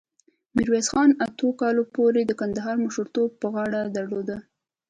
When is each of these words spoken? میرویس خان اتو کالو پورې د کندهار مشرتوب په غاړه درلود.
میرویس 0.55 0.87
خان 0.93 1.09
اتو 1.25 1.47
کالو 1.61 1.83
پورې 1.95 2.21
د 2.25 2.31
کندهار 2.41 2.75
مشرتوب 2.85 3.29
په 3.41 3.47
غاړه 3.53 3.79
درلود. 3.95 4.29